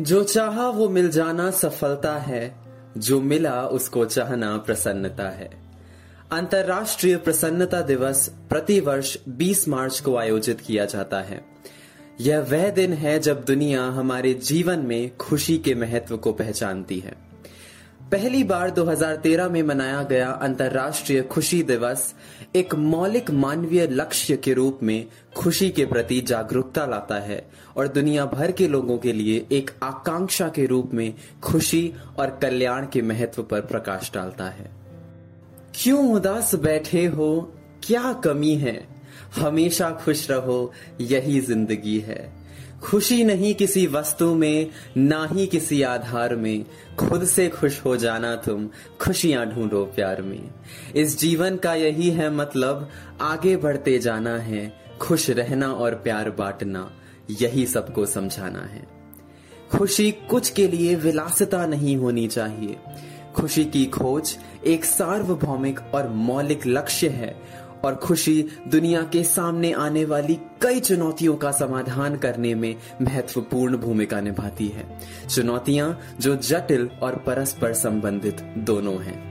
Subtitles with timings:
[0.00, 2.56] जो चाहा वो मिल जाना सफलता है,
[2.98, 5.50] जो मिला उसको चाहना प्रसन्नता है।
[6.32, 11.44] अंतर्राष्ट्रीय प्रसन्नता दिवस प्रतिवर्ष 20 मार्च को आयोजित किया जाता है।
[12.20, 17.27] यह वह दिन है जब दुनिया हमारे जीवन में खुशी के महत्व को पहचानती है।
[18.12, 22.14] पहली बार 2013 में मनाया गया अंतर्राष्ट्रीय खुशी दिवस
[22.56, 28.26] एक मौलिक मानवीय लक्ष्य के रूप में खुशी के प्रति जागरूकता लाता है और दुनिया
[28.26, 33.42] भर के लोगों के लिए एक आकांक्षा के रूप में खुशी और कल्याण के महत्व
[33.42, 34.70] पर प्रकाश डालता है।
[35.82, 37.54] क्यों उदास बैठे हो?
[37.86, 38.88] क्या कमी है?
[39.36, 42.37] हमेशा खुश रहो, यही ज़िंदगी है।
[42.82, 46.64] खुशी नहीं किसी वस्तु में, ना ही किसी आधार में।
[46.98, 48.68] खुद से खुश हो जाना तुम,
[49.00, 50.50] खुशियाँ ढूंढो प्यार में।
[50.96, 52.88] इस जीवन का यही है मतलब
[53.20, 56.92] आगे बढ़ते जाना है, खुश रहना और प्यार बांटना,
[57.30, 58.88] यही सबको समझाना है।
[59.72, 62.76] खुशी कुछ के लिए विलासिता नहीं होनी चाहिए।
[63.34, 64.36] खुशी की खोज
[64.66, 67.42] एक सार्वभौमिक और मौलिक लक्ष्य है
[67.84, 74.20] और खुशी दुनिया के सामने आने वाली कई चुनौतियों का समाधान करने में महत्वपूर्ण भूमिका
[74.20, 74.86] निभाती है।
[75.30, 79.26] चुनौतियाँ जो जटिल और परस्पर संबंधित दोनों हैं।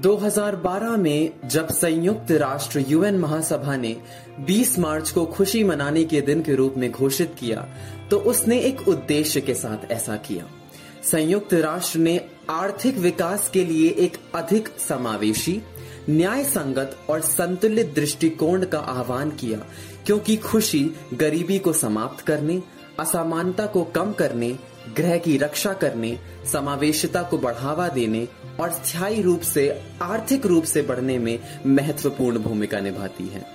[0.00, 3.96] 2012 में जब संयुक्त राष्ट्र यूएन महासभा ने
[4.46, 7.66] 20 मार्च को खुशी मनाने के दिन के रूप में घोषित किया
[8.10, 10.44] तो उसने एक उद्देश्य के साथ ऐसा किया।
[11.04, 12.18] संयुक्त राष्ट्र ने
[12.50, 15.62] आर्थिक विकास के लिए एक अधिक समावेशी
[16.10, 19.58] न्याय संगत और संतुलित दृष्टिकोण का आह्वान किया,
[20.06, 22.62] क्योंकि खुशी गरीबी को समाप्त करने,
[22.98, 24.58] असमानता को कम करने,
[24.96, 26.18] ग्रह की रक्षा करने,
[26.52, 28.28] समावेशिता को बढ़ावा देने
[28.60, 33.46] और स्थायी रूप से, आर्थिक रूप से बढ़ने में महत्वपूर्ण भूमिका निभाती है।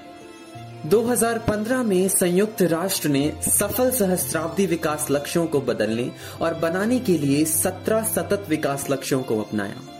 [0.85, 6.11] 2015 में संयुक्त राष्ट्र ने सफल सहस्त्राब्दी विकास लक्ष्यों को बदलने
[6.41, 9.98] और बनाने के लिए 17 सतत विकास लक्ष्यों को अपनाया।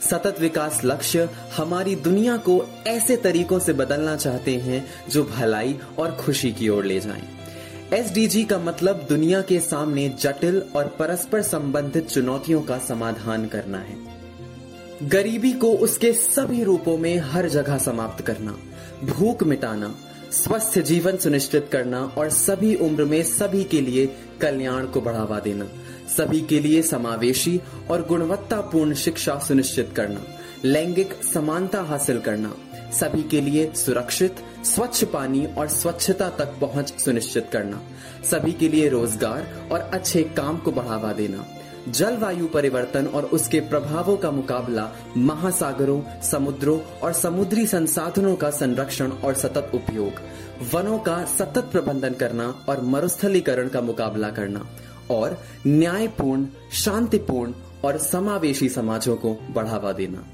[0.00, 6.10] सतत विकास लक्ष्य हमारी दुनिया को ऐसे तरीकों से बदलना चाहते हैं जो भलाई और
[6.10, 7.22] खुशी की ओर ले जाएँ।
[7.92, 13.98] एसडीजी का मतलब दुनिया के सामने जटिल और परस्पर संबंधित चुनौतियों का समाधान करना है
[15.02, 18.56] गरीबी को उसके सभी रूपों में हर जगह समाप्त करना,
[19.04, 19.94] भूख मिटाना,
[20.32, 24.06] स्वस्थ जीवन सुनिश्चित करना और सभी उम्र में सभी के लिए
[24.40, 25.66] कल्याण को बढ़ावा देना
[26.16, 27.60] सभी के लिए समावेशी
[27.90, 30.20] और गुणवत्तापूर्ण शिक्षा सुनिश्चित करना,
[30.64, 32.52] लैंगिक समानता हासिल करना,
[32.92, 37.80] सभी के लिए सुरक्षित, स्वच्छ पानी और स्वच्छता तक पहुँच सुनिश्चित करना,
[38.30, 41.46] सभी के लिए रोज़गार और अच्छे काम को बढ़ावा देना,
[41.88, 49.34] जलवायु परिवर्तन और उसके प्रभावों का मुकाबला महासागरों, समुद्रों और समुद्री संसाधनों का संरक्षण और
[49.34, 50.20] सतत उपयोग,
[50.74, 54.66] वनों का सतत प्रबंधन करना और मरुस्थलीकरण का मुकाबला करना
[55.10, 57.52] और न्यायपूर्ण शांतिपूर्ण
[57.84, 60.26] और समावेशी समाजों को बढ़ावा देना।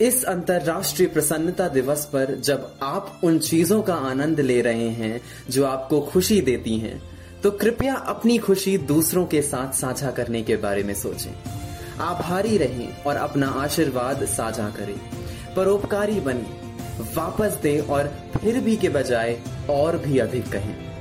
[0.00, 5.66] इस अंतर्राष्ट्रीय प्रसन्नता दिवस पर जब आप उन चीज़ों का आनंद ले रहे हैं जो
[5.66, 7.02] आपको खुशी देती हैं,
[7.42, 11.34] तो कृपया अपनी खुशी दूसरों के साथ साझा करने के बारे में सोचें।
[12.00, 15.00] आभारी रहें और अपना आशीर्वाद साझा करें।
[15.54, 16.64] परोपकारी बने।
[17.14, 19.40] वापस दें और फिर भी के बजाय
[19.70, 20.93] और भी अधिक कहें।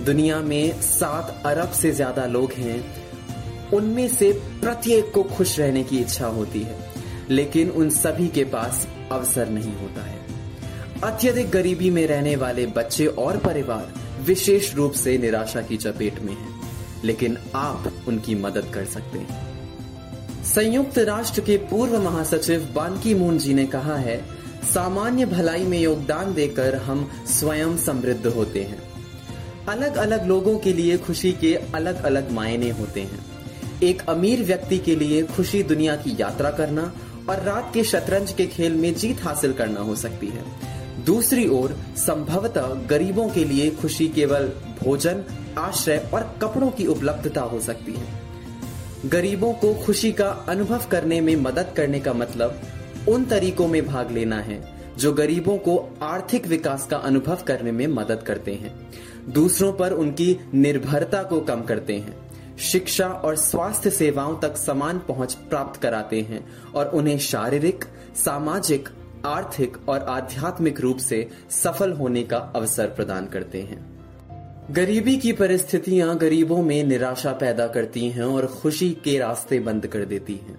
[0.00, 5.98] दुनिया में सात अरब से ज़्यादा लोग हैं उनमें से प्रत्येक को खुश रहने की
[5.98, 6.78] इच्छा होती है
[7.30, 10.18] लेकिन उन सभी के पास अवसर नहीं होता है।
[11.04, 16.32] अत्यधिक गरीबी में रहने वाले बच्चे और परिवार विशेष रूप से निराशा की चपेट में
[16.32, 16.60] हैं,
[17.04, 23.54] लेकिन आप उनकी मदद कर सकते हैं। संयुक्त राष्ट्र के पूर्व महासचिव बानकी मून जी
[23.54, 24.24] ने कहा है
[24.64, 28.93] सामान्य भलाई में योगदान देकर हम स्वयं समृद्ध होते हैं।
[29.68, 33.18] अलग अलग लोगों के लिए खुशी के अलग अलग मायने होते हैं।
[33.82, 36.92] एक अमीर व्यक्ति के लिए खुशी दुनिया की यात्रा करना
[37.30, 40.44] और रात के शतरंज के खेल में जीत हासिल करना हो सकती है।
[41.04, 44.48] दूसरी ओर, संभवतः गरीबों के लिए खुशी केवल
[44.82, 45.24] भोजन,
[45.58, 48.20] आश्रय और कपड़ों की उपलब्धता हो सकती है।
[49.06, 52.60] गरीबों को खुशी का अनुभव करने में मदद करने का मतलब
[53.08, 57.86] उन तरीकों में भाग लेना है जो गरीबों को आर्थिक विकास का अनुभव करने में
[57.86, 58.90] मदद करते हैं।
[59.28, 62.24] दूसरों पर उनकी निर्भरता को कम करते हैं।
[62.58, 67.84] शिक्षा और स्वास्थ्य सेवाओं तक समान पहुँच प्राप्त कराते हैं और उन्हें शारीरिक,
[68.24, 68.88] सामाजिक,
[69.26, 73.94] आर्थिक और आध्यात्मिक रूप से सफल होने का अवसर प्रदान करते हैं।
[74.70, 80.04] गरीबी की परिस्थितियाँ गरीबों में निराशा पैदा करती हैं और खुशी के रास्ते बंद कर
[80.04, 80.58] देती हैं।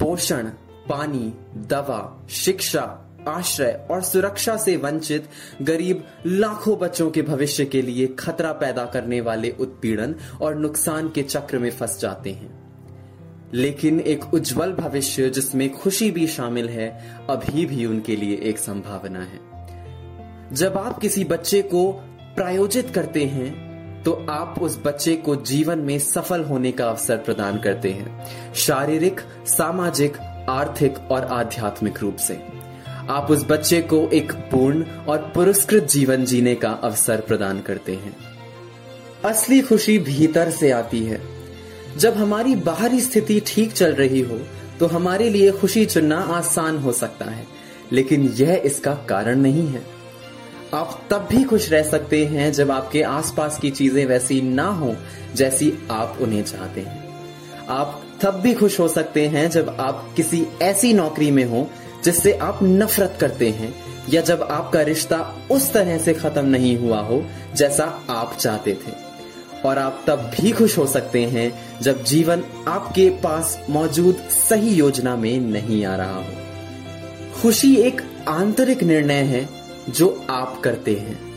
[0.00, 0.46] पोषण,
[0.88, 5.28] पानी, दवा, शिक्षा आश्रय और सुरक्षा से वंचित
[5.62, 11.22] गरीब लाखों बच्चों के भविष्य के लिए खतरा पैदा करने वाले उत्पीड़न और नुकसान के
[11.22, 12.60] चक्र में फंस जाते हैं।
[13.54, 19.20] लेकिन एक उज्जवल भविष्य जिसमें खुशी भी शामिल है, अभी भी उनके लिए एक संभावना
[19.20, 19.38] है।
[20.52, 21.92] जब आप किसी बच्चे को
[22.36, 23.70] प्रायोजित करते हैं
[24.02, 29.20] तो आप उस बच्चे को जीवन में सफल होने का अवसर प्रदान करते हैं, शारीरिक,
[29.46, 30.16] सामाजिक,
[30.48, 32.59] आर्थिक और आध्यात्मिक रूप से।
[33.10, 38.14] आप उस बच्चे को एक पूर्ण और पुरस्कृत जीवन जीने का अवसर प्रदान करते हैं।
[39.24, 41.20] असली खुशी भीतर से आती है।
[41.98, 44.38] जब हमारी बाहरी स्थिति ठीक चल रही हो
[44.80, 47.46] तो हमारे लिए खुशी चुनना आसान हो सकता है,
[47.92, 49.82] लेकिन यह इसका कारण नहीं है।
[50.74, 54.94] आप तब भी खुश रह सकते हैं जब आपके आसपास की चीज़ें वैसी ना हो
[55.34, 57.08] जैसी आप उन्हें चाहते हैं।
[57.68, 61.68] आप तब भी खुश हो सकते हैं जब आप किसी ऐसी नौकरी में हो
[62.04, 63.74] जिससे आप नफरत करते हैं,
[64.08, 67.24] या जब आपका रिश्ता उस तरह से खत्म नहीं हुआ हो
[67.56, 68.92] जैसा आप चाहते थे।
[69.64, 74.16] और आप तब भी खुश हो सकते हैं जब जीवन आपके पास मौजूद
[74.48, 76.24] सही योजना में नहीं आ रहा हो।
[77.42, 79.48] खुशी एक आंतरिक निर्णय है
[79.88, 81.30] जो आप करते हैं।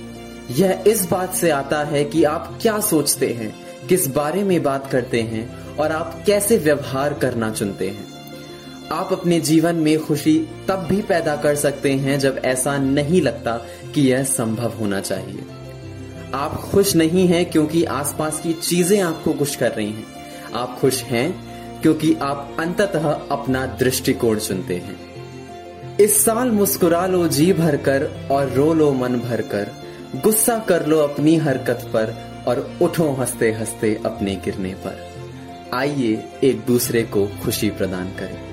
[0.52, 3.56] यह इस बात से आता है कि आप क्या सोचते हैं,
[3.88, 8.13] किस बारे में बात करते हैं, और आप कैसे व्यवहार करना चुनते हैं।
[8.94, 13.58] आप अपने जीवन में खुशी तब भी पैदा कर सकते हैं जब ऐसा नहीं लगता
[13.96, 15.40] कि यह संभव होना चाहिए।
[16.34, 20.06] आप खुश नहीं हैं क्योंकि आसपास की चीज़ें आपको खुश कर रही हैं।
[20.54, 21.44] आप खुश हैं
[21.82, 25.00] क्योंकि आप अंततः अपना दृष्टिकोण चुनते हैं।
[25.98, 29.72] इस साल मुस्कुरा लो जी भरकर और रो लो मन भरकर।
[30.16, 32.16] गुस्सा कर लो अपनी हरकत पर
[32.48, 35.08] और उठो हँसते हँसते अपने गिरने पर।
[35.74, 38.53] आइए एक दूसरे को खुशी प्रदान करें।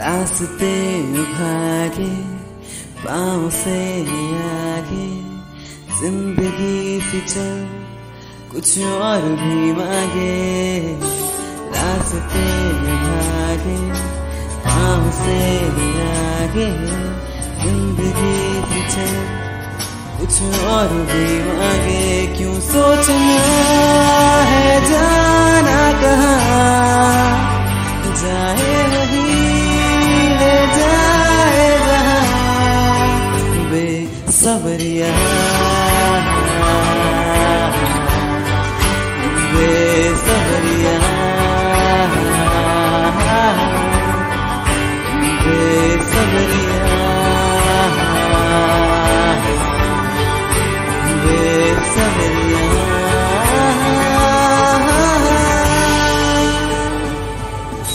[0.00, 0.74] रास्ते
[1.12, 2.12] भागे
[3.00, 3.80] पाँव से
[4.42, 5.08] आगे,
[5.98, 7.44] ज़िंदगी से
[8.52, 10.38] कुछ और भी मांगे।
[11.74, 12.46] रास्ते
[12.80, 13.78] भागे
[14.64, 15.38] पाँव से
[16.06, 16.70] आगे,
[17.60, 18.40] ज़िंदगी
[18.94, 19.06] से
[20.18, 23.49] कुछ और भी मांगे। क्यों सोचना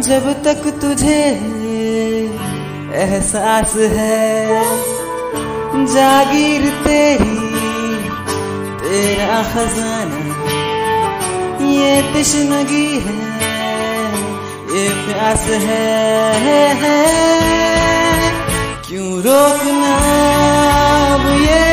[0.00, 1.20] जब तक तुझे
[3.02, 4.64] एहसास है
[5.86, 7.36] जागीर तेरी
[8.82, 10.20] तेरा खजाना
[11.70, 13.16] ये तशनगी है
[14.74, 15.82] ये प्यास है,
[16.82, 16.98] है
[18.88, 19.96] क्यों रोकना
[21.38, 21.65] ये